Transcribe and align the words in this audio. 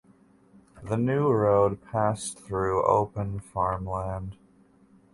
The 0.81 0.97
new 0.97 1.27
road 1.29 1.83
passed 1.83 2.39
through 2.39 2.83
open 2.87 3.39
farmland. 3.39 4.35